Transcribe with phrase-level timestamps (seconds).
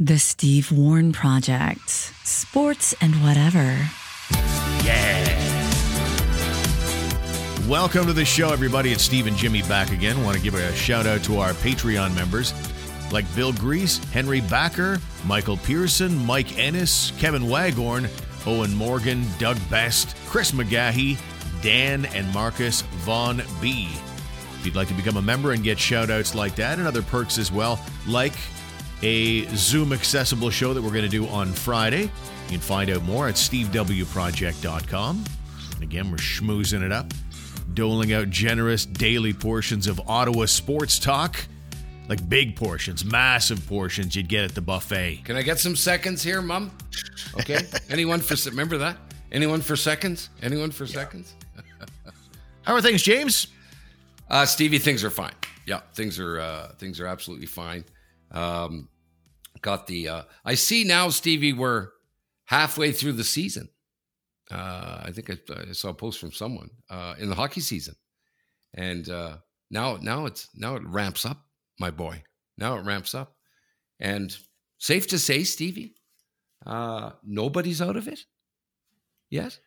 [0.00, 1.90] The Steve Warren Project.
[1.90, 3.76] Sports and whatever.
[4.84, 5.26] Yeah.
[7.68, 8.92] Welcome to the show, everybody.
[8.92, 10.22] It's Steve and Jimmy back again.
[10.22, 12.54] Want to give a shout out to our Patreon members
[13.10, 18.08] like Bill Grease, Henry Backer, Michael Pearson, Mike Ennis, Kevin Wagorn,
[18.46, 21.18] Owen Morgan, Doug Best, Chris McGahee,
[21.60, 23.88] Dan, and Marcus Vaughn B.
[24.60, 27.02] If you'd like to become a member and get shout outs like that and other
[27.02, 28.34] perks as well, like
[29.02, 32.10] a Zoom accessible show that we're going to do on Friday, you
[32.48, 35.24] can find out more at stevewproject.com.
[35.74, 37.12] And again, we're schmoozing it up,
[37.74, 41.46] doling out generous daily portions of Ottawa sports talk
[42.08, 45.20] like big portions, massive portions you'd get at the buffet.
[45.24, 46.70] Can I get some seconds here, Mum?
[47.38, 47.60] Okay.
[47.90, 48.96] Anyone for remember that?
[49.30, 50.30] Anyone for seconds?
[50.42, 51.34] Anyone for seconds?
[52.62, 53.48] How are things, James?
[54.30, 55.34] Uh, Stevie, things are fine.
[55.66, 57.84] Yeah, things are uh, things are absolutely fine.
[58.30, 58.88] Um,
[59.62, 60.08] got the.
[60.08, 61.52] Uh, I see now, Stevie.
[61.52, 61.88] We're
[62.46, 63.68] halfway through the season.
[64.50, 65.38] Uh, I think I,
[65.68, 67.94] I, saw a post from someone uh, in the hockey season,
[68.74, 69.36] and uh,
[69.70, 71.44] now now it's now it ramps up,
[71.78, 72.22] my boy.
[72.56, 73.36] Now it ramps up,
[74.00, 74.34] and
[74.78, 75.96] safe to say, Stevie,
[76.64, 78.20] uh, nobody's out of it
[79.28, 79.58] yet.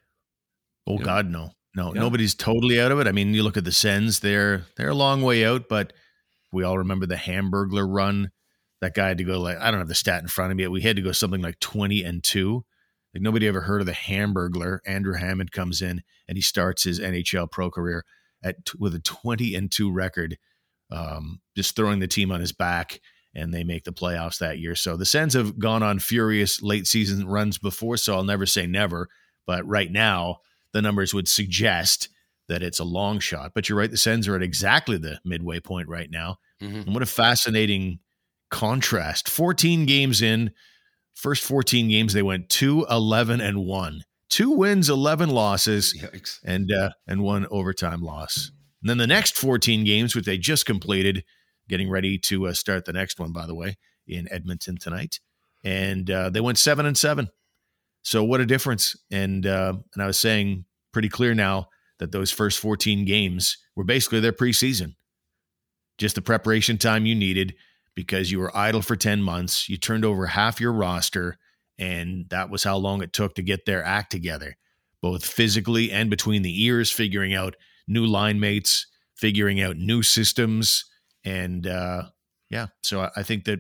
[0.87, 1.51] Oh you God, know?
[1.75, 2.01] no, no, yeah.
[2.01, 3.07] nobody's totally out of it.
[3.07, 5.93] I mean, you look at the Sens; they're they're a long way out, but
[6.51, 8.31] we all remember the Hamburglar run
[8.81, 10.67] that guy had to go like I don't have the stat in front of me.
[10.67, 12.65] We had to go something like twenty and two.
[13.13, 14.79] Like nobody ever heard of the Hamburglar.
[14.85, 18.05] Andrew Hammond comes in and he starts his NHL pro career
[18.43, 20.37] at with a twenty and two record,
[20.91, 22.99] um, just throwing the team on his back,
[23.35, 24.75] and they make the playoffs that year.
[24.75, 28.65] So the Sens have gone on furious late season runs before, so I'll never say
[28.65, 29.07] never.
[29.45, 30.37] But right now,
[30.73, 32.09] the numbers would suggest
[32.47, 33.51] that it's a long shot.
[33.53, 36.37] But you're right, the Sens are at exactly the midway point right now.
[36.61, 36.81] Mm-hmm.
[36.81, 37.99] And what a fascinating
[38.51, 39.27] contrast.
[39.27, 40.51] 14 games in,
[41.15, 44.03] first 14 games, they went 2 11 and 1.
[44.29, 46.39] Two wins, 11 losses, Yikes.
[46.45, 48.51] and uh, and one overtime loss.
[48.81, 51.23] And then the next 14 games, which they just completed,
[51.67, 55.19] getting ready to uh, start the next one, by the way, in Edmonton tonight.
[55.63, 57.29] And uh, they went 7 and 7.
[58.03, 58.95] So what a difference.
[59.11, 61.67] And uh, and I was saying pretty clear now
[61.99, 64.95] that those first 14 games were basically their preseason.
[65.97, 67.53] Just the preparation time you needed
[67.95, 69.69] because you were idle for 10 months.
[69.69, 71.37] You turned over half your roster,
[71.77, 74.57] and that was how long it took to get their act together,
[75.01, 77.55] both physically and between the ears, figuring out
[77.87, 80.85] new line mates, figuring out new systems.
[81.23, 82.03] And uh,
[82.49, 83.59] yeah, so I think that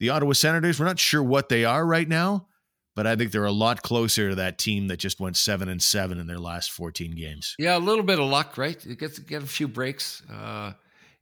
[0.00, 2.46] the Ottawa Senators, we're not sure what they are right now,
[2.94, 5.82] but I think they're a lot closer to that team that just went seven and
[5.82, 7.54] seven in their last 14 games.
[7.58, 8.84] Yeah, a little bit of luck, right?
[8.84, 10.22] You get get a few breaks.
[10.30, 10.72] Uh,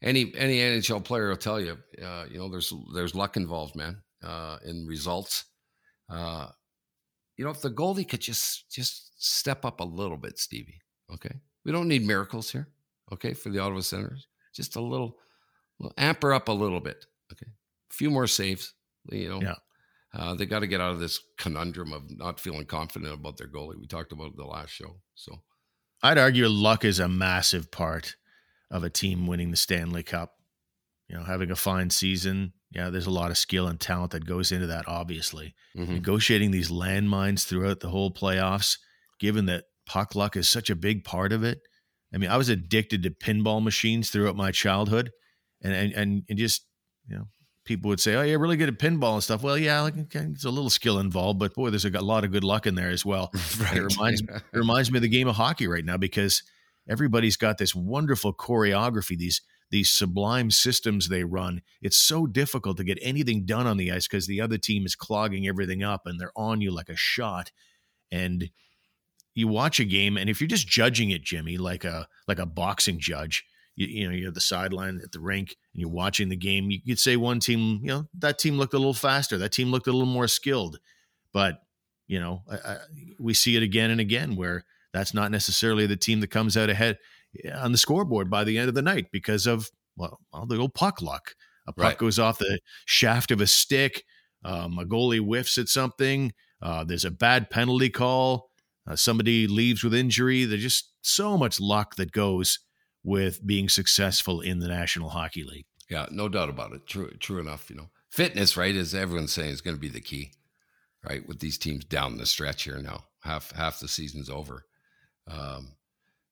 [0.02, 4.02] any any NHL player will tell you, uh, you know, there's there's luck involved, man,
[4.22, 5.44] uh, in results.
[6.10, 6.48] Uh,
[7.36, 10.80] you know, if the goalie could just just step up a little bit, Stevie.
[11.12, 11.34] Okay,
[11.64, 12.68] we don't need miracles here.
[13.12, 15.16] Okay, for the Ottawa Senators, just a little,
[15.78, 17.06] little amper up a little bit.
[17.32, 18.74] Okay, a few more saves.
[19.10, 19.54] You know, yeah.
[20.14, 23.48] Uh, they got to get out of this conundrum of not feeling confident about their
[23.48, 23.78] goalie.
[23.78, 24.96] We talked about it the last show.
[25.14, 25.42] So,
[26.02, 28.16] I'd argue luck is a massive part
[28.70, 30.34] of a team winning the Stanley Cup.
[31.08, 34.26] You know, having a fine season, yeah, there's a lot of skill and talent that
[34.26, 35.54] goes into that, obviously.
[35.76, 35.94] Mm-hmm.
[35.94, 38.78] Negotiating these landmines throughout the whole playoffs,
[39.20, 41.60] given that puck luck is such a big part of it.
[42.12, 45.10] I mean, I was addicted to pinball machines throughout my childhood
[45.62, 46.66] and and, and, and just,
[47.08, 47.28] you know,
[47.64, 50.20] people would say, "Oh, you're really good at pinball and stuff." Well, yeah, like, okay,
[50.20, 52.74] there's a little skill involved, but boy, there's a, a lot of good luck in
[52.74, 53.30] there as well.
[53.60, 53.76] right.
[53.76, 56.42] It reminds it reminds me of the game of hockey right now because
[56.88, 61.60] everybody's got this wonderful choreography, these these sublime systems they run.
[61.82, 64.94] It's so difficult to get anything done on the ice because the other team is
[64.94, 67.50] clogging everything up and they're on you like a shot.
[68.12, 68.50] And
[69.34, 72.46] you watch a game, and if you're just judging it, Jimmy, like a like a
[72.46, 76.36] boxing judge, you, you know you're the sideline at the rink and you're watching the
[76.36, 76.70] game.
[76.70, 79.70] You could say one team, you know, that team looked a little faster, that team
[79.70, 80.78] looked a little more skilled,
[81.32, 81.62] but
[82.06, 82.76] you know, I, I,
[83.18, 84.64] we see it again and again where
[84.96, 86.98] that's not necessarily the team that comes out ahead
[87.54, 90.74] on the scoreboard by the end of the night because of well, well the old
[90.74, 91.34] puck luck.
[91.68, 91.98] A puck right.
[91.98, 94.04] goes off the shaft of a stick.
[94.44, 96.32] Um, a goalie whiffs at something.
[96.62, 98.50] Uh, there's a bad penalty call.
[98.88, 100.44] Uh, somebody leaves with injury.
[100.44, 102.60] There's just so much luck that goes
[103.02, 105.66] with being successful in the National Hockey League.
[105.90, 106.86] Yeah, no doubt about it.
[106.86, 107.68] True, true enough.
[107.68, 110.32] You know, fitness, right, as everyone's saying, is going to be the key,
[111.08, 111.26] right?
[111.26, 114.65] With these teams down the stretch here now, half half the season's over
[115.30, 115.72] um,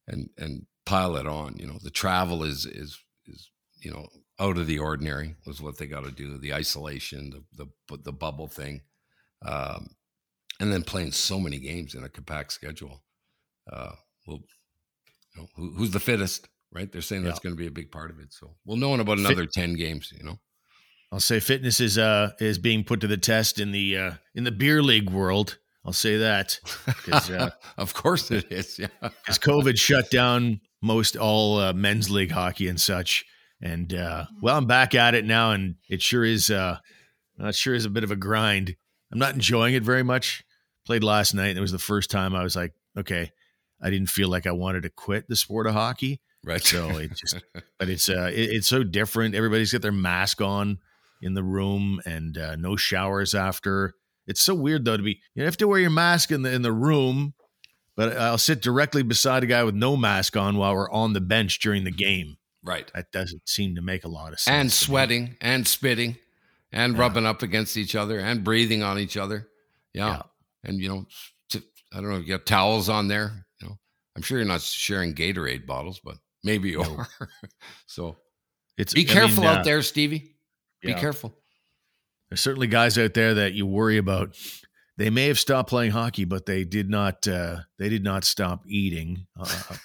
[0.07, 1.55] and and pile it on.
[1.57, 3.49] You know, the travel is is is
[3.79, 4.07] you know
[4.39, 6.37] out of the ordinary was what they got to do.
[6.37, 8.81] The isolation, the the the bubble thing,
[9.45, 9.89] um,
[10.59, 13.03] and then playing so many games in a compact schedule.
[13.71, 13.93] Uh,
[14.27, 14.39] well,
[15.35, 16.47] you know, who, who's the fittest?
[16.71, 16.91] Right?
[16.91, 18.33] They're saying that's going to be a big part of it.
[18.33, 20.13] So we'll know in about another Fit- ten games.
[20.15, 20.39] You know.
[21.11, 24.43] I'll say fitness is uh is being put to the test in the uh in
[24.43, 25.57] the beer league world.
[25.85, 26.59] I'll say that.
[27.11, 28.79] Uh, of course it is.
[28.79, 28.87] Yeah.
[29.01, 33.25] Because COVID shut down most all uh, men's league hockey and such.
[33.61, 36.51] And uh, well, I'm back at it now, and it sure is.
[36.51, 36.79] Uh,
[37.39, 38.75] it sure is a bit of a grind.
[39.11, 40.43] I'm not enjoying it very much.
[40.85, 43.31] Played last night, and it was the first time I was like, okay,
[43.81, 46.21] I didn't feel like I wanted to quit the sport of hockey.
[46.43, 46.61] Right.
[46.61, 47.41] So it just,
[47.79, 49.35] but it's uh, it, it's so different.
[49.35, 50.79] Everybody's got their mask on
[51.21, 53.95] in the room, and uh, no showers after.
[54.27, 55.21] It's so weird though to be.
[55.35, 57.33] You have to wear your mask in the in the room,
[57.95, 61.21] but I'll sit directly beside a guy with no mask on while we're on the
[61.21, 62.37] bench during the game.
[62.65, 62.91] Right.
[62.95, 64.53] That doesn't seem to make a lot of sense.
[64.53, 66.17] And sweating and spitting
[66.71, 66.99] and yeah.
[66.99, 69.47] rubbing up against each other and breathing on each other.
[69.93, 70.07] Yeah.
[70.07, 70.21] yeah.
[70.63, 71.05] And, you know,
[71.93, 73.45] I don't know, you got towels on there.
[73.61, 73.77] You know,
[74.15, 76.97] I'm sure you're not sharing Gatorade bottles, but maybe you no.
[76.97, 77.29] are.
[77.85, 78.17] so
[78.77, 80.35] it's be careful I mean, uh, out there, Stevie.
[80.81, 80.99] Be yeah.
[80.99, 81.33] careful.
[82.35, 84.35] There's certainly guys out there that you worry about.
[84.97, 87.25] They may have stopped playing hockey, but they did not.
[87.25, 89.25] Uh, they did not stop eating.
[89.39, 89.77] Uh,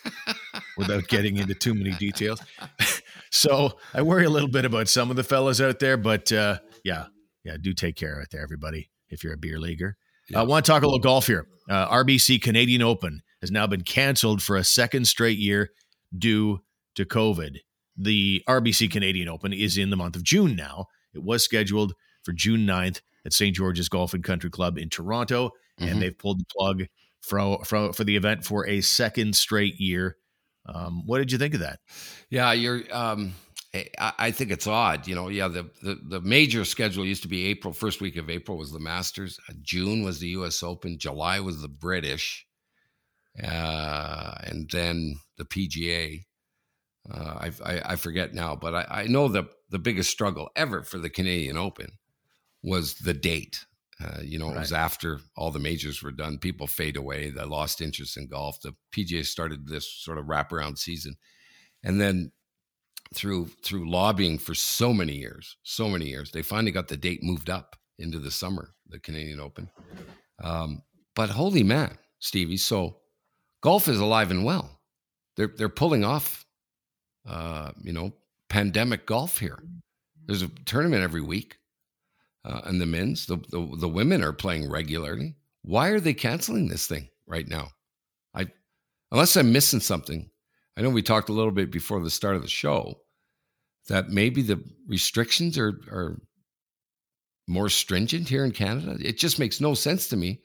[0.77, 2.43] without getting into too many details.
[3.31, 6.59] so I worry a little bit about some of the fellas out there, but uh,
[6.85, 7.07] yeah,
[7.45, 8.91] yeah, do take care out there, everybody.
[9.11, 9.97] If you're a beer leaguer,
[10.29, 10.41] yeah.
[10.41, 11.47] I want to talk a little golf here.
[11.69, 15.71] Uh, RBC Canadian Open has now been canceled for a second straight year
[16.19, 16.63] due
[16.97, 17.59] to COVID.
[17.97, 20.87] The RBC Canadian Open is in the month of June now.
[21.15, 21.95] It was scheduled
[22.25, 23.55] for June 9th at St.
[23.55, 25.89] George's Golf and Country Club in Toronto, mm-hmm.
[25.91, 26.85] and they've pulled the plug
[27.21, 30.17] for, for, for the event for a second straight year.
[30.67, 31.81] Um, what did you think of that?
[32.29, 32.83] Yeah, you're.
[32.93, 33.35] Um,
[33.75, 35.07] I, I think it's odd.
[35.07, 37.73] You know, yeah, the, the, the major schedule used to be April.
[37.73, 39.39] First week of April was the Masters.
[39.49, 40.63] Uh, June was the U.S.
[40.63, 40.99] Open.
[40.99, 42.47] July was the British,
[43.43, 46.23] uh, and then the PGA.
[47.11, 50.83] Uh, I, I, I forget now, but I, I know the the biggest struggle ever
[50.83, 51.93] for the Canadian Open
[52.63, 53.65] was the date.
[54.03, 54.57] Uh, you know, right.
[54.57, 56.39] it was after all the majors were done.
[56.39, 57.31] People fade away.
[57.31, 58.61] They lost interest in golf.
[58.61, 61.17] The PGA started this sort of wraparound season,
[61.85, 62.33] and then
[63.15, 67.23] through through lobbying for so many years, so many years, they finally got the date
[67.23, 69.69] moved up into the summer, the Canadian Open.
[70.43, 70.83] Um,
[71.15, 72.57] but holy man, Stevie!
[72.57, 72.97] So
[73.61, 74.81] golf is alive and well.
[75.37, 76.47] They're they're pulling off,
[77.29, 78.15] uh, you know,
[78.49, 79.63] pandemic golf here.
[80.25, 81.57] There's a tournament every week
[82.45, 83.27] uh, and the men's.
[83.27, 85.37] The, the the women are playing regularly.
[85.63, 87.69] Why are they canceling this thing right now?
[88.35, 88.47] I
[89.11, 90.31] unless I'm missing something.
[90.77, 93.01] I know we talked a little bit before the start of the show
[93.89, 96.21] that maybe the restrictions are are
[97.47, 98.97] more stringent here in Canada.
[99.01, 100.41] It just makes no sense to me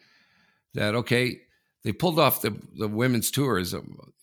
[0.73, 1.39] that okay,
[1.83, 3.73] they pulled off the the women's tour is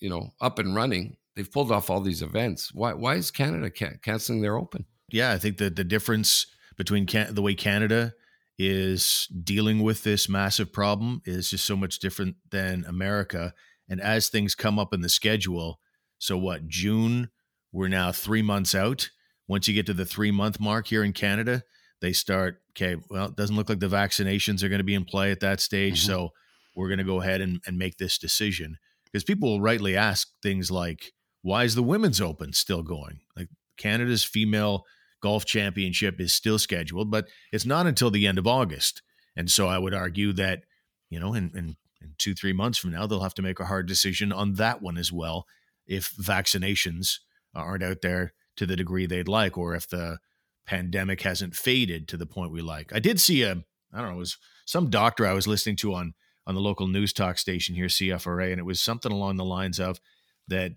[0.01, 1.17] you know up and running.
[1.35, 2.75] They've pulled off all these events.
[2.75, 4.85] Why why is Canada ca- canceling their open?
[5.11, 6.47] Yeah, I think that the difference
[6.77, 8.15] between can- the way Canada
[8.59, 13.55] is dealing with this massive problem is just so much different than America.
[13.89, 15.81] And as things come up in the schedule,
[16.19, 17.31] so what, June,
[17.73, 19.11] we're now three months out.
[19.49, 21.65] Once you get to the three month mark here in Canada,
[22.01, 25.05] they start, okay, well, it doesn't look like the vaccinations are going to be in
[25.05, 26.01] play at that stage.
[26.03, 26.13] Mm-hmm.
[26.13, 26.31] So
[26.77, 28.79] we're going to go ahead and, and make this decision.
[29.05, 31.13] Because people will rightly ask things like,
[31.43, 33.21] why is the women's open still going?
[33.37, 34.85] Like Canada's female
[35.23, 39.03] Golf Championship is still scheduled, but it's not until the end of August.
[39.37, 40.65] And so I would argue that,
[41.09, 43.67] you know, in, in, in two, three months from now, they'll have to make a
[43.67, 45.47] hard decision on that one as well
[45.87, 47.19] if vaccinations
[47.55, 50.19] aren't out there to the degree they'd like, or if the
[50.67, 52.93] pandemic hasn't faded to the point we like.
[52.95, 55.95] I did see a, I don't know, it was some doctor I was listening to
[55.95, 56.15] on
[56.47, 59.79] on the local news talk station here, CFRA, and it was something along the lines
[59.79, 60.01] of
[60.49, 60.73] that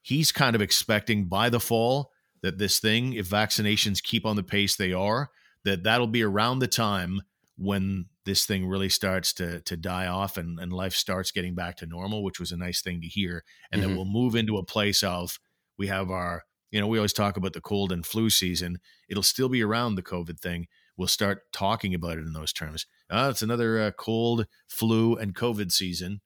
[0.00, 4.42] he's kind of expecting by the fall that this thing, if vaccinations keep on the
[4.42, 5.30] pace they are,
[5.64, 7.22] that that'll be around the time
[7.56, 11.76] when this thing really starts to to die off and, and life starts getting back
[11.76, 13.44] to normal, which was a nice thing to hear.
[13.72, 13.88] And mm-hmm.
[13.88, 15.38] then we'll move into a place of
[15.76, 18.78] we have our, you know, we always talk about the cold and flu season.
[19.08, 20.68] It'll still be around the COVID thing.
[20.96, 22.86] We'll start talking about it in those terms.
[23.08, 26.20] Uh, it's another uh, cold, flu, and COVID season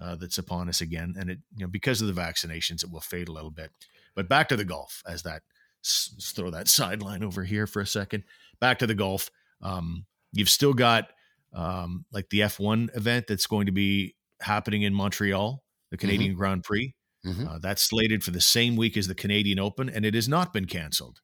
[0.00, 1.14] uh, that's upon us again.
[1.18, 3.70] And it, you know, because of the vaccinations, it will fade a little bit.
[4.14, 5.42] But back to the golf as that
[5.82, 8.24] let's throw that sideline over here for a second.
[8.60, 9.30] Back to the golf.
[9.62, 11.08] Um, you've still got
[11.52, 16.00] um, like the F1 event that's going to be happening in Montreal, the mm-hmm.
[16.00, 16.38] Canadian mm-hmm.
[16.38, 16.94] Grand Prix.
[17.26, 17.48] Mm-hmm.
[17.48, 20.52] Uh, that's slated for the same week as the Canadian Open, and it has not
[20.52, 21.18] been canceled.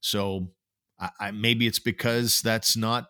[0.00, 0.52] So
[1.00, 3.06] I, I, maybe it's because that's not.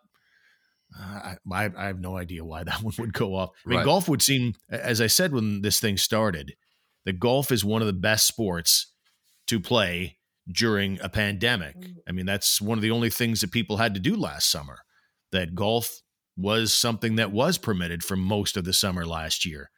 [0.98, 3.50] Uh, I, I have no idea why that one would go off.
[3.66, 3.84] I mean, right.
[3.84, 6.54] golf would seem, as I said when this thing started,
[7.04, 8.92] that golf is one of the best sports
[9.48, 10.18] to play
[10.50, 11.76] during a pandemic.
[11.78, 11.96] Mm.
[12.08, 14.80] I mean, that's one of the only things that people had to do last summer.
[15.30, 16.02] That golf
[16.36, 19.70] was something that was permitted for most of the summer last year.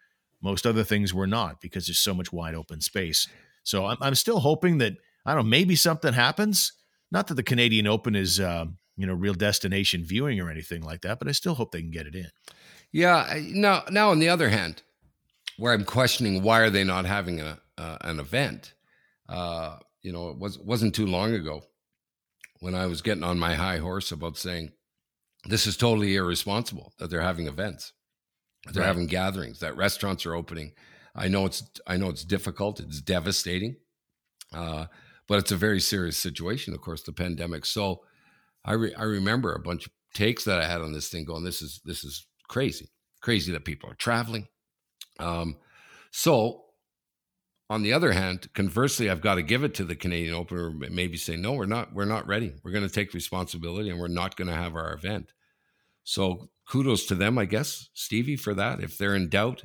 [0.43, 3.27] Most other things were not because there's so much wide open space.
[3.63, 4.95] So I'm, I'm still hoping that
[5.25, 6.73] I don't know maybe something happens.
[7.11, 8.67] Not that the Canadian Open is uh,
[8.97, 11.91] you know real destination viewing or anything like that, but I still hope they can
[11.91, 12.29] get it in.
[12.93, 13.41] Yeah.
[13.49, 14.83] Now, now on the other hand,
[15.57, 18.75] where I'm questioning why are they not having a uh, an event?
[19.29, 21.63] Uh, you know, it was wasn't too long ago
[22.61, 24.71] when I was getting on my high horse about saying
[25.47, 27.93] this is totally irresponsible that they're having events.
[28.73, 28.87] They're right.
[28.87, 29.61] having gatherings.
[29.61, 30.73] That restaurants are opening.
[31.17, 32.81] I know it's I know it's difficult.
[32.81, 33.77] It's devastating,
[34.53, 34.87] uh,
[35.27, 36.75] but it's a very serious situation.
[36.75, 37.65] Of course, the pandemic.
[37.65, 38.03] So
[38.65, 41.25] I re- I remember a bunch of takes that I had on this thing.
[41.25, 42.91] Going, this is this is crazy,
[43.23, 44.49] crazy that people are traveling.
[45.19, 45.57] Um,
[46.11, 46.64] so
[47.71, 50.71] on the other hand, conversely, I've got to give it to the Canadian Open, or
[50.71, 52.53] maybe say no, we're not we're not ready.
[52.63, 55.33] We're going to take responsibility, and we're not going to have our event.
[56.05, 58.81] So kudos to them, I guess, Stevie, for that.
[58.81, 59.65] If they're in doubt,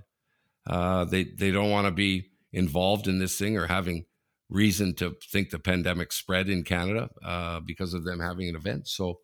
[0.65, 4.05] uh, they they don't want to be involved in this thing or having
[4.49, 8.87] reason to think the pandemic spread in Canada uh, because of them having an event.
[8.87, 9.19] So,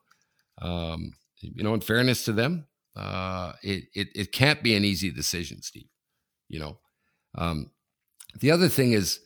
[0.61, 5.11] um, you know, in fairness to them, uh, it, it it can't be an easy
[5.11, 5.89] decision, Steve.
[6.47, 6.79] You know,
[7.35, 7.71] um,
[8.39, 9.19] the other thing is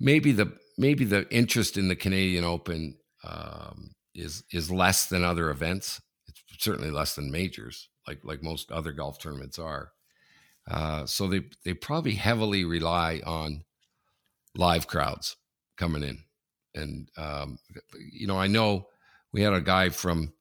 [0.00, 5.50] maybe the maybe the interest in the Canadian Open um, is is less than other
[5.50, 9.92] events It's certainly less than majors, like like most other golf tournaments are.
[10.70, 13.64] Uh, so they they probably heavily rely on
[14.56, 15.36] live crowds
[15.76, 16.18] coming in,
[16.74, 17.58] and um,
[18.12, 18.88] you know I know
[19.32, 20.32] we had a guy from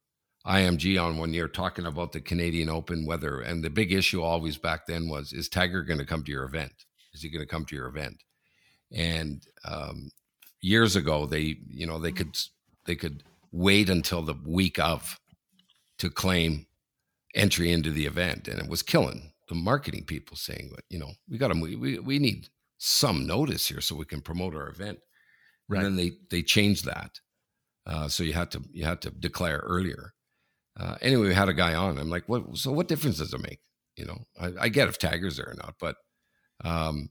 [0.45, 4.57] IMG on one year talking about the Canadian Open weather, and the big issue always
[4.57, 6.85] back then was: is Tiger going to come to your event?
[7.17, 8.23] Is he going to come to your event?
[8.91, 10.11] And um,
[10.61, 12.37] years ago, they you know they could
[12.85, 15.19] they could wait until the week of
[15.99, 16.67] to claim
[17.35, 21.37] entry into the event, and it was killing the marketing people saying, you know, we
[21.37, 24.99] got to we we need some notice here so we can promote our event."
[25.67, 25.83] Right.
[25.83, 27.19] And then they they changed that,
[27.85, 30.13] uh, so you had to you had to declare earlier.
[30.79, 31.97] Uh, anyway, we had a guy on.
[31.97, 32.57] I'm like, what?
[32.57, 33.59] So what difference does it make?
[33.95, 35.95] You know, I, I get if Tiger's there or not, but
[36.63, 37.09] um,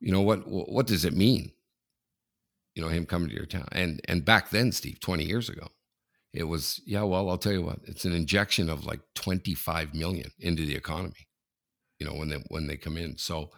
[0.00, 0.46] you know what?
[0.46, 1.52] What does it mean?
[2.74, 5.68] You know, him coming to your town, and and back then, Steve, 20 years ago,
[6.32, 10.30] it was yeah well i'll tell you what it's an injection of like 25 million
[10.38, 11.26] into the economy
[11.98, 13.50] you know when they when they come in so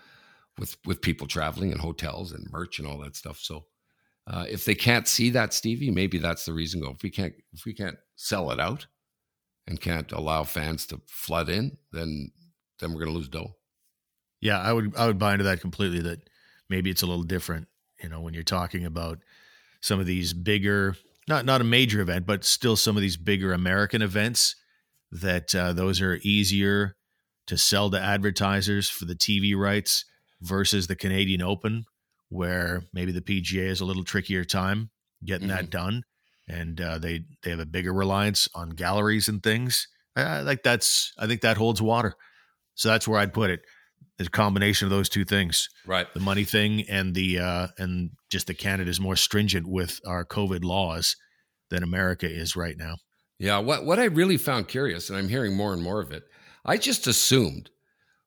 [0.58, 3.66] with with people traveling and hotels and merch and all that stuff so
[4.28, 7.34] uh, if they can't see that stevie maybe that's the reason go if we can't
[7.52, 8.86] if we can't sell it out
[9.66, 12.30] and can't allow fans to flood in then
[12.80, 13.54] then we're going to lose dough
[14.42, 16.28] yeah i would i would buy into that completely that
[16.68, 17.66] maybe it's a little different
[18.02, 19.18] you know when you're talking about
[19.80, 20.94] some of these bigger
[21.28, 24.56] not not a major event, but still some of these bigger American events
[25.10, 26.96] that uh, those are easier
[27.46, 30.04] to sell to advertisers for the TV rights
[30.40, 31.84] versus the Canadian Open,
[32.28, 34.90] where maybe the PGA is a little trickier time
[35.24, 35.56] getting mm-hmm.
[35.56, 36.04] that done,
[36.48, 39.88] and uh, they they have a bigger reliance on galleries and things.
[40.16, 42.14] I, I like that's I think that holds water.
[42.74, 43.60] So that's where I'd put it
[44.20, 46.06] a combination of those two things, right?
[46.14, 50.24] The money thing and the uh, and just that Canada is more stringent with our
[50.24, 51.16] COVID laws
[51.70, 52.96] than America is right now.
[53.38, 56.24] Yeah, what what I really found curious, and I'm hearing more and more of it.
[56.64, 57.70] I just assumed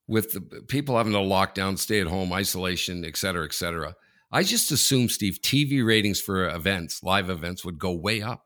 [0.07, 3.95] with the people having to lock down, stay at home, isolation, et cetera, et cetera.
[4.31, 8.43] I just assumed, Steve, TV ratings for events, live events, would go way up,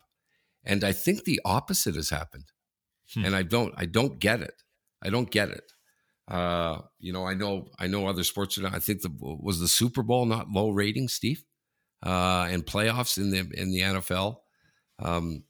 [0.64, 2.46] and I think the opposite has happened.
[3.14, 3.26] Hmm.
[3.26, 4.62] And I don't, I don't get it.
[5.02, 5.72] I don't get it.
[6.30, 8.60] Uh, you know, I know I know other sports.
[8.64, 11.44] I think the was the Super Bowl not low rating, Steve,
[12.06, 14.38] uh, and playoffs in the in the NFL.
[15.00, 15.44] Um,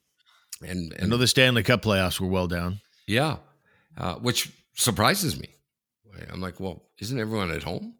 [0.62, 2.80] and, and I know the Stanley Cup playoffs were well down.
[3.08, 3.38] Yeah,
[3.98, 5.50] uh, which surprises me.
[6.32, 7.96] I'm like, well, isn't everyone at home?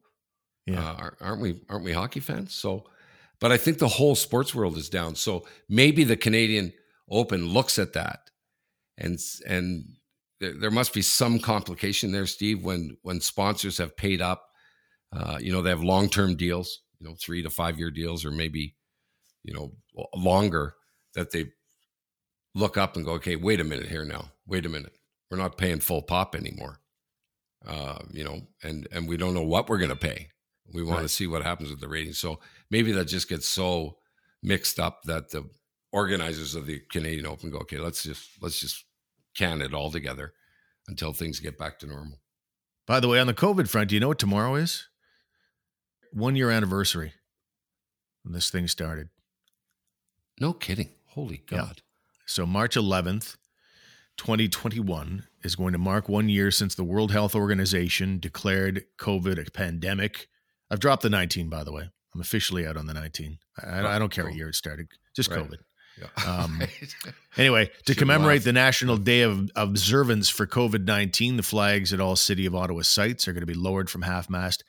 [0.66, 1.62] Yeah, uh, aren't we?
[1.70, 2.54] Aren't we hockey fans?
[2.54, 2.86] So,
[3.42, 5.16] but I think the whole sports world is down.
[5.16, 6.74] So maybe the Canadian
[7.10, 8.30] Open looks at that
[8.98, 9.18] and
[9.48, 9.86] and
[10.40, 14.46] there, there must be some complication there, Steve, when when sponsors have paid up.
[15.12, 18.24] Uh, you know, they have long term deals, you know, three to five year deals,
[18.26, 18.76] or maybe,
[19.44, 19.74] you know,
[20.16, 20.76] longer
[21.16, 21.46] that they
[22.56, 24.32] look up and go, okay, wait a minute here now.
[24.48, 24.94] Wait a minute.
[25.30, 26.80] We're not paying full pop anymore.
[27.66, 30.30] Uh, you know, and and we don't know what we're going to pay.
[30.72, 31.04] We want right.
[31.04, 32.20] to see what happens with the ratings.
[32.20, 33.98] So maybe that just gets so
[34.42, 35.50] mixed up that the
[35.92, 38.86] organizers of the Canadian Open go, okay, let's just let's just
[39.40, 40.34] can it all together
[40.90, 42.20] until things get back to normal.
[42.86, 44.90] By the way, on the COVID front, do you know what tomorrow is?
[46.12, 47.14] One year anniversary
[48.24, 49.08] when this thing started.
[50.42, 50.90] No kidding.
[51.08, 51.76] Holy God.
[51.78, 51.84] Yeah.
[52.26, 53.38] So March 11th,
[54.18, 59.50] 2021 is going to mark one year since the World Health Organization declared COVID a
[59.52, 60.28] pandemic.
[60.70, 61.90] I've dropped the 19, by the way.
[62.14, 63.38] I'm officially out on the 19.
[63.64, 65.40] I, I oh, don't care what year it started, just right.
[65.40, 65.60] COVID.
[66.28, 66.62] Um,
[67.38, 72.16] anyway, to commemorate the National Day of Observance for COVID 19, the flags at all
[72.16, 74.64] City of Ottawa sites are going to be lowered from half mast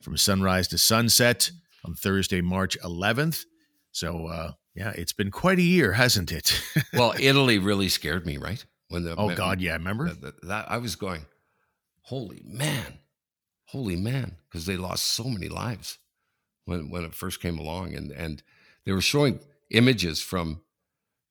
[0.00, 1.50] from sunrise to sunset
[1.84, 3.44] on Thursday, March 11th.
[3.90, 6.60] So, uh, yeah, it's been quite a year, hasn't it?
[6.92, 8.64] well, Italy really scared me, right?
[8.88, 11.24] When the oh god, yeah, remember the, the, that I was going,
[12.02, 12.98] holy man,
[13.66, 15.98] holy man, because they lost so many lives
[16.64, 18.42] when when it first came along, and and
[18.84, 19.40] they were showing
[19.70, 20.62] images from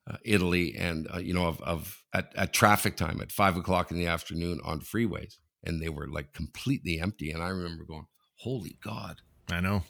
[0.10, 3.92] uh, Italy and uh, you know of, of at, at traffic time at five o'clock
[3.92, 7.32] in the afternoon on freeways, and they were like completely empty.
[7.32, 8.08] And I remember going,
[8.40, 9.84] "Holy God!" I know.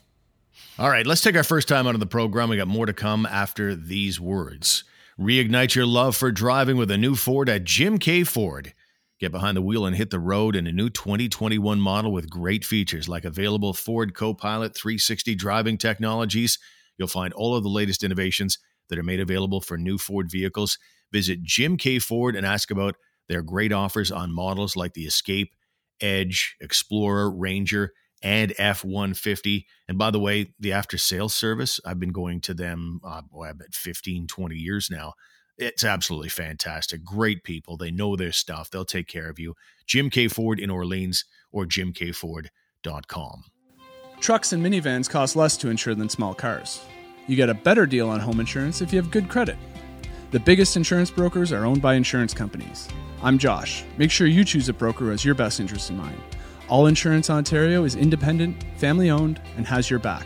[0.77, 2.49] All right, let's take our first time out of the program.
[2.49, 4.83] We got more to come after these words.
[5.19, 8.73] Reignite your love for driving with a new Ford at Jim Keay Ford.
[9.19, 12.65] Get behind the wheel and hit the road in a new 2021 model with great
[12.65, 16.59] features like available Ford Copilot 360 driving technologies.
[16.97, 18.57] You'll find all of the latest innovations
[18.89, 20.77] that are made available for new Ford vehicles.
[21.11, 22.95] Visit Jim Keay Ford and ask about
[23.27, 25.53] their great offers on models like the Escape,
[26.01, 29.67] Edge, Explorer, Ranger, and F 150.
[29.87, 33.49] And by the way, the after sales service, I've been going to them, uh, boy,
[33.49, 35.13] I bet 15, 20 years now.
[35.57, 37.03] It's absolutely fantastic.
[37.03, 37.77] Great people.
[37.77, 38.71] They know their stuff.
[38.71, 39.53] They'll take care of you.
[39.85, 43.43] Jim Keay Ford in Orleans or jimkeayford.com.
[44.23, 46.81] Trucks and minivans cost less to insure than small cars.
[47.27, 49.57] You get a better deal on home insurance if you have good credit.
[50.31, 52.87] The biggest insurance brokers are owned by insurance companies.
[53.21, 53.83] I'm Josh.
[53.97, 56.21] Make sure you choose a broker who has your best interest in mind.
[56.69, 60.25] All Insurance Ontario is independent, family owned, and has your back.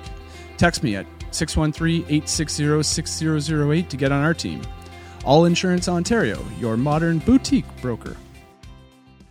[0.57, 4.61] Text me at 613 860 6008 to get on our team.
[5.25, 8.15] All Insurance Ontario, your modern boutique broker.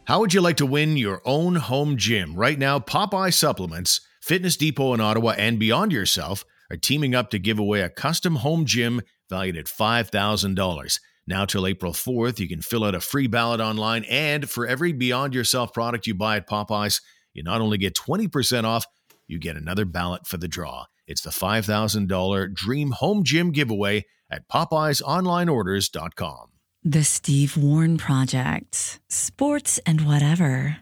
[0.06, 2.34] How would you like to win your own home gym?
[2.34, 7.38] Right now, Popeye Supplements, Fitness Depot in Ottawa, and Beyond Yourself are teaming up to
[7.38, 11.00] give away a custom home gym valued at $5,000.
[11.28, 14.90] Now till April 4th, you can fill out a free ballot online, and for every
[14.90, 17.00] Beyond Yourself product you buy at Popeyes,
[17.34, 18.84] you not only get 20% off,
[19.28, 20.86] you get another ballot for the draw.
[21.06, 26.46] It's the $5,000 Dream Home Gym giveaway at PopeyesOnlineOrders.com.
[26.82, 28.98] The Steve Warren Project.
[29.08, 30.78] Sports and whatever.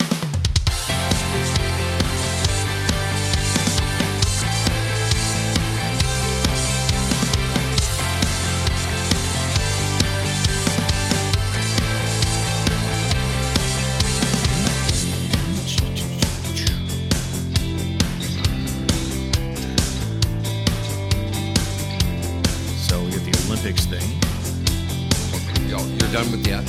[26.15, 26.63] Done with yet?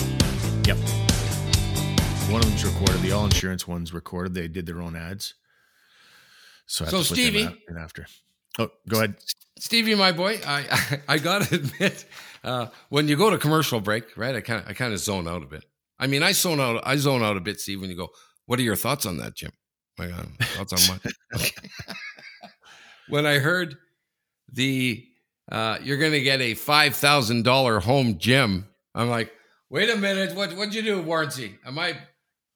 [0.65, 0.77] Yep.
[2.31, 2.99] One of them's recorded.
[3.03, 4.34] The all insurance one's recorded.
[4.34, 5.36] They did their own ads.
[6.65, 8.08] So, so Stevie, and after.
[8.58, 9.17] Oh, go ahead,
[9.60, 10.39] Stevie, my boy.
[10.47, 12.05] I I, I gotta admit,
[12.43, 14.36] uh, when you go to commercial break, right?
[14.36, 15.63] I kind of I kind of zone out a bit.
[15.99, 16.81] I mean, I zone out.
[16.84, 17.81] I zone out a bit, Steve.
[17.81, 18.10] When you go,
[18.47, 19.51] what are your thoughts on that, Jim?
[19.99, 21.51] My God, thoughts on what?
[23.10, 23.75] when I heard
[24.51, 25.05] the
[25.51, 29.31] uh, you're going to get a five thousand dollar home gym I'm like,
[29.69, 31.55] wait a minute, what what'd you do, Warranty?
[31.65, 31.97] Am I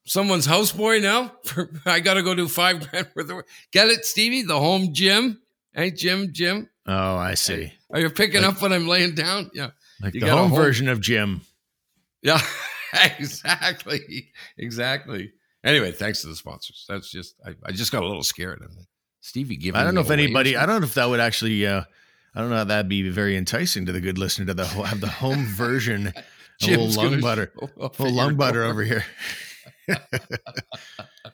[0.06, 1.34] someone's houseboy now?
[1.86, 3.48] I got to go do five grand worth of work.
[3.72, 4.44] Get it, Stevie?
[4.44, 5.42] The home gym?
[5.74, 6.70] Hey, Jim, Jim.
[6.88, 7.74] Oh, I see.
[7.92, 9.52] Are you picking like, up when I'm laying down?
[9.54, 9.72] Yeah,
[10.02, 11.42] like you the home, home version of Jim.
[12.22, 12.42] Yeah,
[13.20, 15.34] exactly, exactly.
[15.64, 16.86] Anyway, thanks to the sponsors.
[16.88, 18.62] That's just I, I just got a little scared.
[18.64, 18.88] I'm like,
[19.20, 19.76] Stevie, give.
[19.76, 20.56] I don't know if anybody.
[20.56, 21.68] I don't know if that would actually.
[21.68, 21.84] Uh,
[22.36, 22.58] I don't know.
[22.58, 26.14] How that'd be very enticing to the good listener to the have the home version.
[26.62, 29.06] a little lung butter, a little lung butter over here.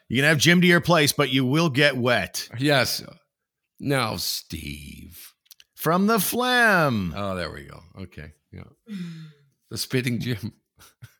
[0.08, 2.50] you can have Jim to your place, but you will get wet.
[2.58, 3.04] Yes.
[3.80, 5.34] Now, Steve.
[5.76, 7.14] From the phlegm.
[7.16, 7.82] Oh, there we go.
[8.00, 8.34] Okay.
[8.52, 8.64] Yeah.
[9.70, 10.54] The spitting Jim.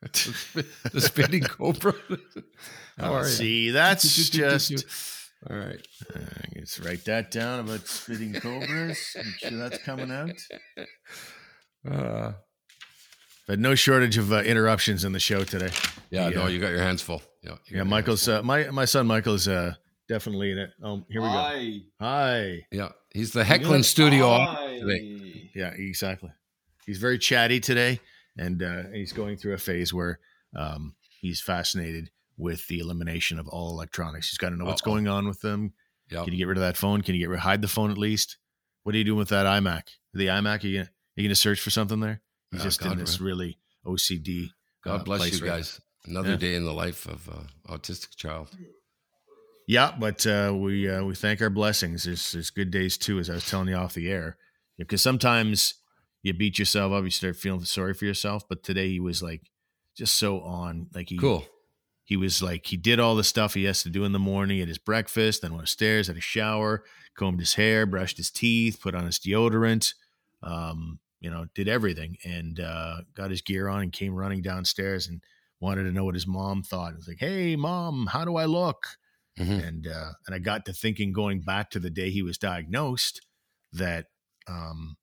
[0.12, 1.94] the, spitting cobra.
[2.10, 2.16] Oh,
[2.98, 3.28] how are you?
[3.28, 4.86] See, that's just
[5.48, 5.86] all right.
[6.14, 6.20] Uh,
[6.56, 8.98] let's write that down about spitting cobras.
[9.16, 10.30] Make sure that's coming out.
[11.88, 12.32] Uh,
[13.46, 15.70] but no shortage of uh, interruptions in the show today.
[16.10, 17.22] Yeah, no, you got your hands full.
[17.44, 17.84] Yeah, yeah.
[17.84, 19.74] Michael's uh, my my son Michael is uh,
[20.08, 20.70] definitely in it.
[20.82, 21.32] Oh, here we Hi.
[21.32, 21.38] go.
[21.38, 21.80] Hi.
[22.00, 22.66] Hi.
[22.72, 24.34] Yeah, he's the heckling studio
[25.54, 26.30] Yeah, exactly.
[26.86, 28.00] he's very chatty today,
[28.36, 30.18] and uh, he's going through a phase where
[30.56, 34.28] um, he's fascinated with the elimination of all electronics.
[34.30, 34.92] He's got to know what's Uh-oh.
[34.92, 35.72] going on with them.
[36.10, 36.24] Yep.
[36.24, 37.02] Can you get rid of that phone?
[37.02, 38.36] Can you get rid, hide the phone at least?
[38.84, 39.82] What are you doing with that iMac?
[40.14, 40.62] The iMac?
[40.62, 42.20] Are you gonna, are you gonna search for something there?
[42.52, 44.50] He's Oh, just God, in this really OCD.
[44.84, 45.56] God uh, bless you right now.
[45.56, 45.80] guys.
[46.04, 46.36] Another Yeah.
[46.36, 48.50] day in the life of uh, autistic child.
[49.66, 52.04] Yeah, but uh, we uh, we thank our blessings.
[52.04, 54.36] There's there's good days too, as I was telling you off the air,
[54.78, 55.74] because sometimes
[56.22, 58.48] you beat yourself up, you start feeling sorry for yourself.
[58.48, 59.50] But today he was like
[59.96, 61.44] just so on, like he Cool.
[62.06, 64.60] He was like he did all the stuff he has to do in the morning,
[64.60, 66.84] had his breakfast, then went upstairs, had a shower,
[67.16, 69.94] combed his hair, brushed his teeth, put on his deodorant,
[70.42, 75.08] um, you know, did everything, and uh, got his gear on and came running downstairs
[75.08, 75.22] and
[75.60, 76.92] wanted to know what his mom thought.
[76.94, 78.86] It was like, "Hey, mom, how do I look?"
[79.38, 79.68] Mhm.
[79.68, 83.20] and uh, and I got to thinking, going back to the day he was diagnosed,
[83.72, 84.06] that
[84.48, 84.96] um,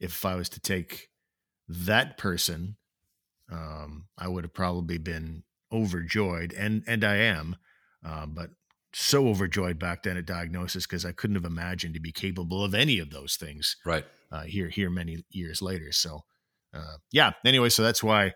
[0.00, 1.10] if I was to take
[1.68, 2.76] that person,
[3.50, 7.56] um, I would have probably been overjoyed, and and I am,
[8.04, 8.50] um, but
[8.92, 12.74] so overjoyed back then at diagnosis because I couldn't have imagined to be capable of
[12.74, 14.04] any of those things Right.
[14.32, 15.92] uh, here here many years later.
[15.92, 16.24] So
[16.74, 17.32] uh, yeah.
[17.44, 18.34] Anyway, so that's why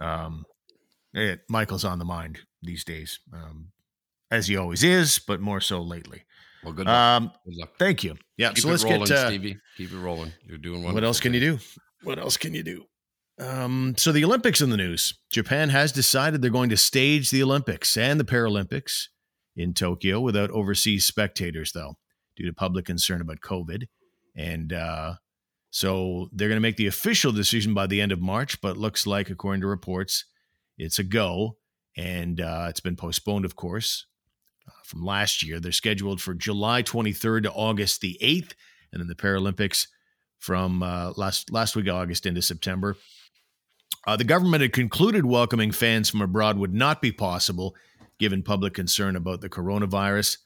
[0.00, 0.44] um,
[1.12, 3.68] it, Michael's on the mind these days, um,
[4.30, 6.24] as he always is, but more so lately.
[6.64, 6.94] Well, good luck.
[6.96, 7.70] Um, good luck.
[7.78, 8.16] thank you.
[8.36, 8.48] Yeah.
[8.50, 9.58] Keep so it let's rolling, get uh, Stevie.
[9.76, 10.32] Keep it rolling.
[10.44, 10.94] You're doing wonderful.
[10.94, 11.58] what else can you do?
[12.02, 12.84] What else can you do?
[13.38, 15.14] Um, so the Olympics in the news.
[15.30, 19.08] Japan has decided they're going to stage the Olympics and the Paralympics
[19.54, 21.96] in Tokyo without overseas spectators, though,
[22.36, 23.86] due to public concern about COVID.
[24.34, 25.14] And uh,
[25.70, 29.06] so they're going to make the official decision by the end of March, but looks
[29.06, 30.24] like, according to reports,
[30.78, 31.56] it's a go.
[31.96, 34.06] And uh, it's been postponed, of course,
[34.68, 35.60] uh, from last year.
[35.60, 38.52] They're scheduled for July 23rd to August the 8th,
[38.92, 39.86] and then the Paralympics
[40.38, 42.96] from uh, last last week August into September.
[44.06, 47.74] Uh, the government had concluded welcoming fans from abroad would not be possible,
[48.18, 50.38] given public concern about the coronavirus.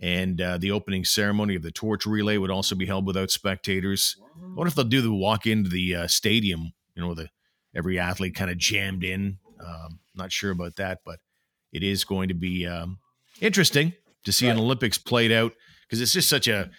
[0.00, 4.16] And uh, the opening ceremony of the torch relay would also be held without spectators.
[4.36, 7.30] I wonder if they'll do the walk into the uh, stadium, you know, the
[7.74, 9.38] every athlete kind of jammed in.
[9.64, 11.20] Um, not sure about that, but
[11.72, 12.98] it is going to be um,
[13.40, 13.92] interesting
[14.24, 16.70] to see an Olympics played out because it's just such a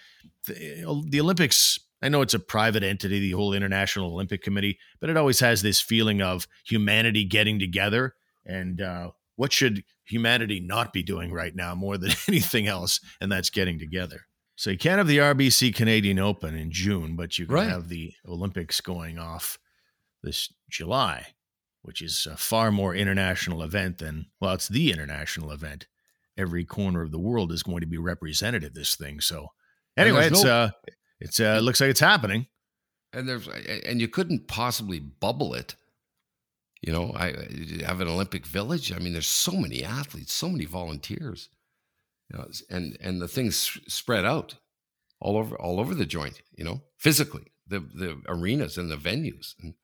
[0.46, 1.80] the, the Olympics.
[2.02, 5.62] I know it's a private entity, the whole International Olympic Committee, but it always has
[5.62, 8.14] this feeling of humanity getting together.
[8.44, 13.00] And uh, what should humanity not be doing right now more than anything else?
[13.20, 14.20] And that's getting together.
[14.56, 17.68] So you can't have the RBC Canadian Open in June, but you can Right.
[17.68, 19.58] have the Olympics going off
[20.22, 21.28] this July,
[21.82, 25.86] which is a far more international event than, well, it's the international event.
[26.38, 29.20] Every corner of the world is going to be represented at this thing.
[29.20, 29.48] So
[29.96, 30.70] anyway, it's no- uh,
[31.20, 32.46] it's uh, it looks like it's happening.
[33.12, 35.74] and there's and you couldn't possibly bubble it.
[36.82, 37.34] You know, I
[37.84, 38.92] have an Olympic village.
[38.92, 41.48] I mean, there's so many athletes, so many volunteers,
[42.30, 44.56] you know, and and the things spread out
[45.20, 46.42] all over all over the joint.
[46.54, 49.54] You know, physically, the the arenas and the venues.
[49.62, 49.74] And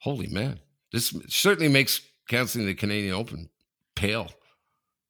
[0.00, 0.60] holy man,
[0.92, 3.48] this certainly makes canceling the Canadian Open
[3.94, 4.30] pale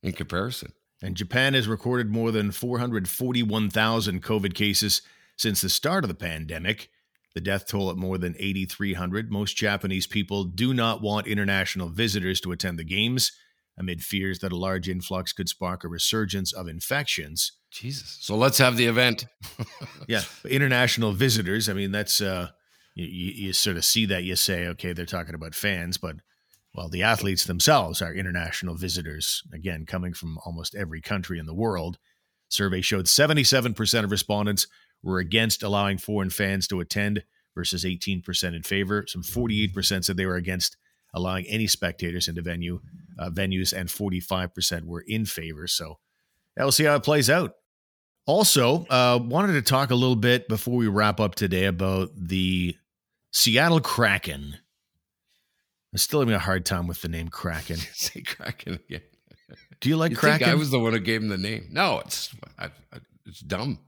[0.02, 0.72] in comparison.
[1.02, 5.02] And Japan has recorded more than 441,000 COVID cases
[5.36, 6.88] since the start of the pandemic.
[7.34, 9.32] The death toll at more than 8,300.
[9.32, 13.32] Most Japanese people do not want international visitors to attend the games
[13.78, 17.52] amid fears that a large influx could spark a resurgence of infections.
[17.70, 18.18] Jesus.
[18.20, 19.26] So let's have the event.
[20.08, 21.68] Yeah, international visitors.
[21.68, 22.48] I mean, that's uh,
[22.94, 24.24] you, you, you sort of see that.
[24.24, 26.16] You say, okay, they're talking about fans, but
[26.74, 29.42] well, the athletes themselves are international visitors.
[29.54, 31.98] Again, coming from almost every country in the world.
[32.48, 34.66] Survey showed 77% of respondents
[35.02, 39.04] were against allowing foreign fans to attend versus 18% in favor.
[39.06, 40.76] Some 48% said they were against
[41.14, 42.80] allowing any spectators into venue
[43.18, 45.66] uh, venues, and 45% were in favor.
[45.66, 45.98] So
[46.56, 47.54] yeah, we'll see how it plays out.
[48.24, 52.76] Also, uh, wanted to talk a little bit before we wrap up today about the
[53.32, 54.56] Seattle Kraken.
[55.92, 57.76] I'm still having a hard time with the name Kraken.
[57.92, 59.02] Say Kraken again.
[59.80, 60.38] Do you like you Kraken?
[60.38, 61.66] think I was the one who gave him the name?
[61.70, 63.78] No, it's I, I, it's dumb.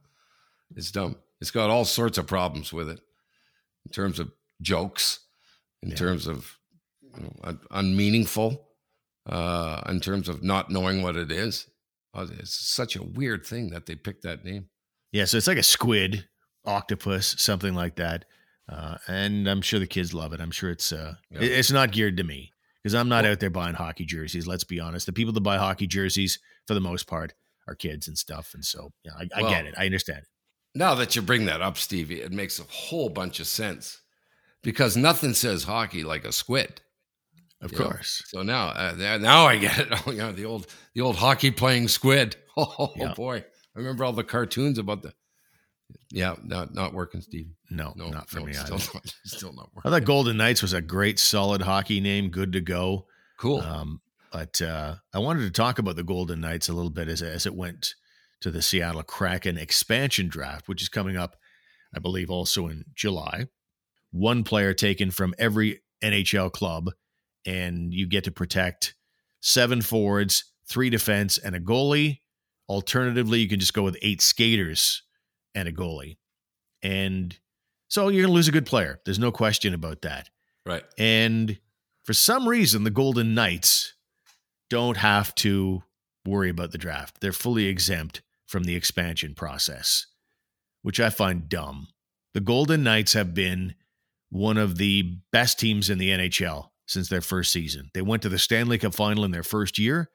[0.76, 1.16] It's dumb.
[1.40, 3.00] It's got all sorts of problems with it,
[3.86, 4.32] in terms of
[4.62, 5.20] jokes,
[5.82, 5.96] in Yeah.
[5.96, 6.58] terms of
[7.02, 8.68] you know, un- unmeaningful,
[9.26, 11.66] uh, in terms of not knowing what it is.
[12.12, 14.68] Uh, It's such a weird thing that they picked that name.
[15.12, 16.28] yeah, so it's like a squid,
[16.64, 18.24] octopus, something like that.
[18.68, 20.40] Uh, and I'm sure the kids love it.
[20.40, 21.40] I'm sure it's uh, Yeah.
[21.42, 24.46] it's not geared to me because I'm not out there buying hockey jerseys.
[24.46, 25.06] Let's be honest.
[25.06, 27.34] The people that buy hockey jerseys, for the most part,
[27.68, 28.54] are kids and stuff.
[28.54, 29.74] And so, yeah, I, I Well, get it.
[29.76, 30.28] I understand it.
[30.74, 34.00] Now that you bring that up, Stevie, it makes a whole bunch of sense
[34.62, 36.80] because nothing says hockey like a squid.
[37.60, 37.84] Of you know?
[37.86, 38.22] course.
[38.26, 39.88] So now, uh, now I get it.
[40.06, 42.36] Oh, you know, the old, the old hockey playing squid.
[42.56, 43.14] Oh, Yeah.
[43.14, 45.12] boy, I remember all the cartoons about the.
[46.12, 47.48] Yeah, not not working, Steve.
[47.68, 48.90] No, No, not for no, me still either.
[48.94, 52.28] not, still not I thought Golden Knights was a great, solid hockey name.
[52.30, 53.06] Good to go.
[53.38, 53.60] Cool.
[53.60, 57.22] Um, but uh, I wanted to talk about the Golden Knights a little bit as,
[57.22, 57.94] as it went
[58.40, 61.36] to the Seattle Kraken expansion draft, which is coming up,
[61.94, 63.46] I believe, also in July.
[64.10, 66.90] One player taken from every NHL club,
[67.46, 68.94] and you get to protect
[69.40, 72.20] seven forwards, three defense, and a goalie.
[72.68, 75.02] Alternatively, you can just go with eight skaters
[75.54, 76.16] and a goalie.
[76.82, 77.36] And
[77.88, 79.00] so you're going to lose a good player.
[79.04, 80.30] There's no question about that.
[80.66, 80.84] right.
[80.98, 81.58] And
[82.04, 83.94] for some reason, the Golden Knights
[84.70, 85.82] don't have to
[86.26, 87.20] worry about the draft.
[87.20, 90.06] They're fully exempt from the expansion process,
[90.82, 91.88] which I find dumb.
[92.34, 93.74] The Golden Knights have been
[94.30, 97.90] one of the best teams in the NHL since their first season.
[97.94, 100.10] They went to the Stanley Cup final in their first year,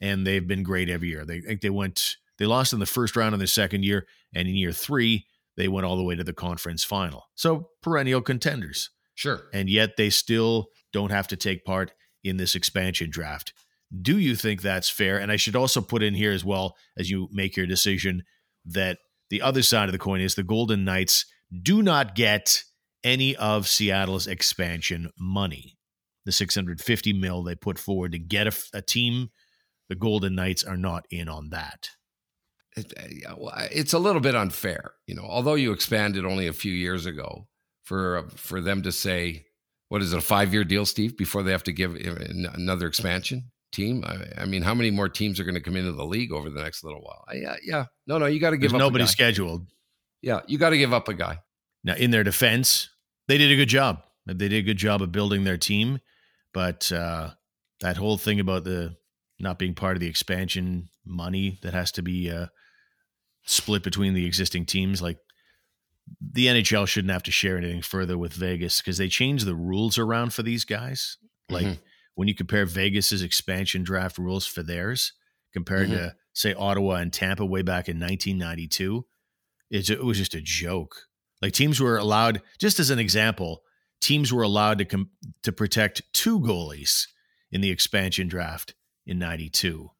[0.00, 1.24] and they've been great every year.
[1.24, 4.48] They think they went they lost in the first round in their second year, and
[4.48, 7.24] in year three, they went all the way to the conference final.
[7.36, 9.44] So perennial contenders Sure.
[9.52, 11.92] and yet they still don't have to take part
[12.24, 13.52] in this expansion draft.
[14.02, 15.18] Do you think that's fair?
[15.18, 18.22] And I should also put in here as well as you make your decision
[18.64, 18.98] that
[19.30, 21.26] the other side of the coin is the Golden Knights
[21.62, 22.62] do not get
[23.02, 25.76] any of Seattle's expansion money.
[26.24, 29.28] The 650 mil they put forward to get a, a team,
[29.88, 31.90] the Golden Knights are not in on that.
[32.76, 35.26] Uh, it's a little bit unfair, you know.
[35.28, 37.46] Although you expanded only a few years ago,
[37.84, 39.44] for uh, for them to say,
[39.90, 42.86] what is it, a five year deal, Steve, before they have to give uh, another
[42.88, 44.04] expansion team?
[44.06, 46.48] I, I mean, how many more teams are going to come into the league over
[46.48, 47.24] the next little while?
[47.28, 48.86] I, yeah, yeah, no, no, you got to give There's up.
[48.86, 49.10] nobody a guy.
[49.10, 49.66] scheduled.
[50.22, 51.40] Yeah, you got to give up a guy.
[51.82, 52.88] Now, in their defense,
[53.28, 54.00] they did a good job.
[54.26, 56.00] They did a good job of building their team,
[56.54, 57.30] but uh,
[57.80, 58.96] that whole thing about the
[59.38, 62.46] not being part of the expansion money that has to be uh,
[63.44, 65.18] split between the existing teams, like
[66.20, 69.98] the NHL shouldn't have to share anything further with Vegas because they changed the rules
[69.98, 71.18] around for these guys.
[71.50, 71.78] Like Mhm.
[72.14, 75.12] When you compare Vegas's expansion draft rules for theirs
[75.52, 75.92] compared Mhm.
[75.96, 79.06] to say Ottawa and Tampa way back in 1992,
[79.70, 81.06] it's, it was just a joke.
[81.42, 83.62] Like teams were allowed, just as an example,
[84.00, 85.10] teams were allowed to com-
[85.42, 87.06] to protect two goalies
[87.50, 88.74] in the expansion draft
[89.06, 89.90] in '92.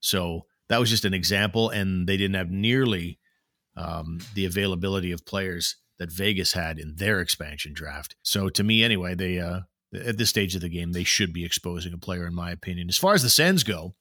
[0.00, 3.18] So that was just an example, and they didn't have nearly
[3.76, 8.16] um, the availability of players that Vegas had in their expansion draft.
[8.22, 9.60] So to me, anyway, they uh,
[9.94, 12.88] at this stage of the game they should be exposing a player, in my opinion.
[12.88, 13.94] As far as the Sens go,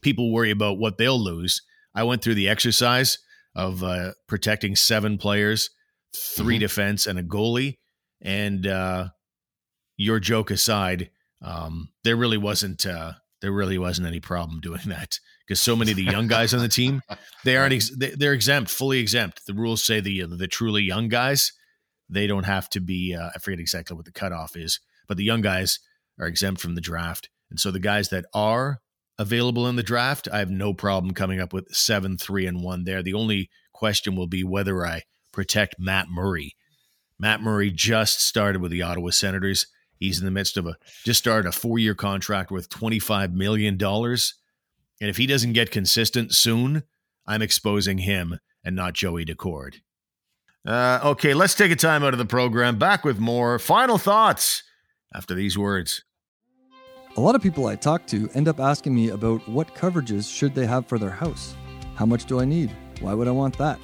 [0.00, 1.62] people worry about what they'll lose.
[1.94, 3.18] I went through the exercise
[3.54, 5.70] of uh, protecting seven players,
[6.16, 6.60] 3 Mhm.
[6.60, 7.78] defense, and a goalie.
[8.20, 9.08] And uh,
[9.96, 11.10] your joke aside,
[11.42, 15.92] um, there really wasn't uh, there really wasn't any problem doing that because so many
[15.92, 17.00] of the young guys on the team
[17.44, 19.46] they aren't ex- they're exempt, fully exempt.
[19.46, 21.52] The rules say the the truly young guys
[22.10, 23.14] they don't have to be.
[23.14, 25.78] Uh, I forget exactly what the cutoff is, but the young guys
[26.18, 28.80] are exempt from the draft, and so the guys that are
[29.18, 32.84] available in the draft, I have no problem coming up with seven, three, and one
[32.84, 33.02] there.
[33.02, 36.54] The only question will be whether I protect Matt Murray.
[37.18, 39.66] Matt Murray just started with the Ottawa Senators.
[39.98, 43.32] He's in the midst of a just started a four year contract worth twenty five
[43.32, 44.34] million dollars,
[45.00, 46.82] and if he doesn't get consistent soon,
[47.26, 49.76] I'm exposing him and not Joey Daccord.
[50.66, 52.78] Uh, okay, let's take a time out of the program.
[52.78, 54.62] Back with more final thoughts
[55.14, 56.04] after these words.
[57.16, 60.54] A lot of people I talk to end up asking me about what coverages should
[60.54, 61.56] they have for their house.
[61.96, 62.74] How much do I need?
[63.00, 63.78] Why would I want that?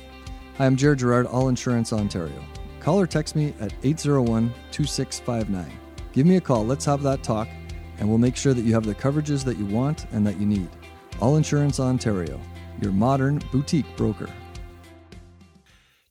[0.58, 2.42] Hi, I'm Jared Gerard, All Insurance Ontario.
[2.78, 5.70] Call or text me at 801 2659.
[6.12, 7.48] Give me a call, let's have that talk,
[7.98, 10.46] and we'll make sure that you have the coverages that you want and that you
[10.46, 10.68] need.
[11.20, 12.40] All Insurance Ontario,
[12.80, 14.30] your modern boutique broker.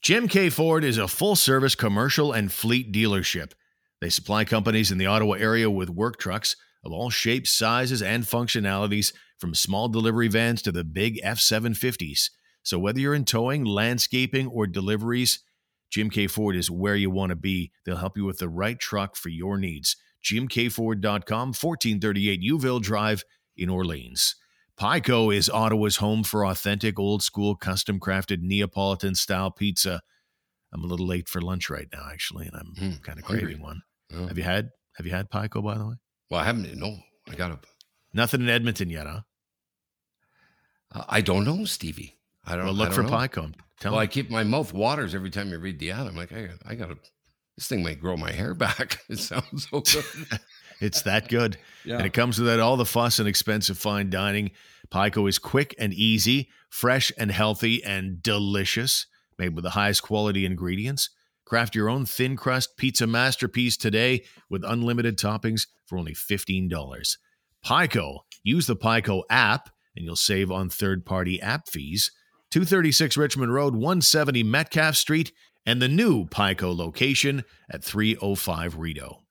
[0.05, 3.53] Jim Keay Ford is a full service commercial and fleet dealership.
[4.01, 8.23] They supply companies in the Ottawa area with work trucks of all shapes, sizes, and
[8.23, 12.29] functionalities, from small delivery vans to the big F 750s.
[12.61, 15.39] So, whether you're in towing, landscaping, or deliveries,
[15.89, 17.71] Jim Keay Ford is where you want to be.
[17.83, 19.95] They'll help you with the right truck for your needs.
[20.23, 23.23] JimKeayFord.com, 1438 Youville Drive
[23.57, 24.35] in Orleans.
[24.77, 30.01] Pico is Ottawa's home for authentic, old school, custom crafted Neapolitan style pizza.
[30.73, 33.43] I'm a little late for lunch right now, actually, and I'm Mm, kind of hungry.
[33.45, 33.81] craving one.
[34.13, 34.27] Oh.
[34.27, 35.95] Have you had Have you had Pico, by the way?
[36.29, 36.73] Well, I haven't.
[36.77, 36.97] No,
[37.29, 37.67] I got to.
[38.13, 39.21] Nothing in Edmonton yet, huh?
[41.09, 42.17] I don't know, Stevie.
[42.45, 42.65] I don't.
[42.65, 43.17] Well, look don't for know.
[43.21, 43.51] Pico.
[43.79, 46.07] Tell Well, I keep my mouth waters every time you read the ad.
[46.07, 46.97] I'm like, I, I got to,
[47.57, 48.99] this thing might grow my hair back.
[49.09, 50.05] It sounds so good.
[50.79, 51.57] It's that good.
[51.87, 51.97] Yeah.
[51.97, 54.49] And it comes without all the fuss and expensive fine dining.
[54.89, 59.05] Pico is quick and easy, fresh and healthy, and delicious,
[59.37, 61.11] made with the highest quality ingredients.
[61.45, 67.17] Craft your own thin crust pizza masterpiece today with unlimited toppings for only $15.
[67.63, 68.25] Pico.
[68.41, 72.11] Use the Pico app and you'll save on third party app fees.
[72.51, 75.31] 236 Richmond Road, 170 Metcalfe Street,
[75.65, 79.24] and the new Pico location at 305 Rideau.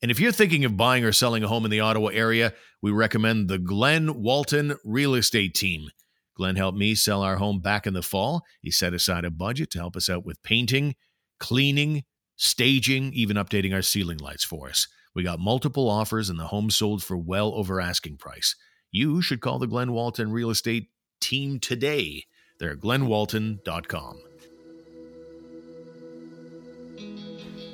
[0.00, 2.90] And if you're thinking of buying or selling a home in the Ottawa area, we
[2.90, 5.88] recommend the Glenn Walton Real Estate Team.
[6.36, 8.42] Glenn helped me sell our home back in the fall.
[8.62, 10.94] He set aside a budget to help us out with painting,
[11.40, 12.04] cleaning,
[12.36, 14.86] staging, even updating our ceiling lights for us.
[15.16, 18.54] We got multiple offers and the home sold for well over asking price.
[18.92, 22.24] You should call the Glenn Walton Real Estate Team today.
[22.60, 24.20] They're at glenwalton.com.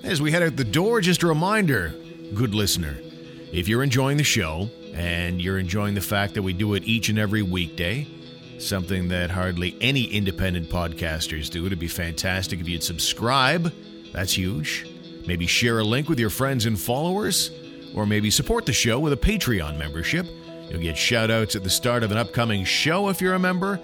[0.02, 1.94] As we head out the door, just a reminder,
[2.34, 2.98] good listener,
[3.52, 7.08] if you're enjoying the show and you're enjoying the fact that we do it each
[7.08, 8.06] and every weekday,
[8.58, 13.72] something that hardly any independent podcasters do, it'd be fantastic if you'd subscribe.
[14.12, 14.86] That's huge.
[15.26, 17.50] Maybe share a link with your friends and followers,
[17.94, 20.26] or maybe support the show with a Patreon membership.
[20.68, 23.80] You'll get shout outs at the start of an upcoming show if you're a member.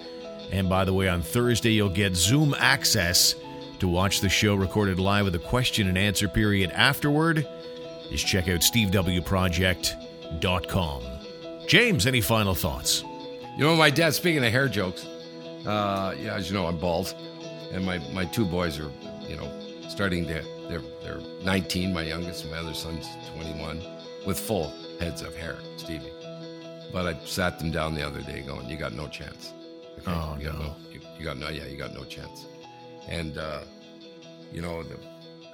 [0.51, 3.35] And by the way, on Thursday, you'll get Zoom access
[3.79, 7.47] to watch the show recorded live with a question and answer period afterward.
[8.11, 11.03] Just check out stevewproject.com.
[11.65, 13.05] James, any final thoughts?
[13.55, 15.05] You know, my dad, speaking of hair jokes,
[15.65, 17.15] uh, yeah, as you know, I'm bald.
[17.71, 18.91] And my, my two boys are,
[19.29, 19.49] you know,
[19.87, 23.81] starting to, they're, they're 19, my youngest, and my other son's 21,
[24.25, 26.11] with full heads of hair, Stevie.
[26.91, 29.53] But I sat them down the other day going, you got no chance.
[29.99, 30.11] Okay?
[30.11, 30.75] Oh, you got no.
[30.91, 32.47] you, you got no, yeah, you got no chance.
[33.07, 33.61] And, uh,
[34.51, 34.97] you know, the,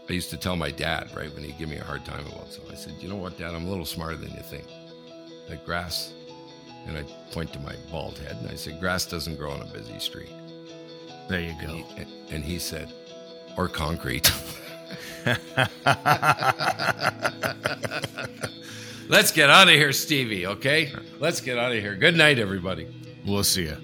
[0.09, 2.51] I used to tell my dad, right, when he'd give me a hard time about
[2.51, 4.65] something, I said, you know what, Dad, I'm a little smarter than you think.
[5.49, 6.13] That grass,
[6.87, 9.65] and I point to my bald head, and I said, grass doesn't grow on a
[9.65, 10.29] busy street.
[11.29, 11.73] There you And go.
[11.73, 12.91] he, and, and he said,
[13.57, 14.31] or concrete.
[19.09, 20.91] Let's get out of here, Stevie, okay?
[21.19, 21.95] Let's get out of here.
[21.95, 22.87] Good night, everybody.
[23.25, 23.77] We'll see you.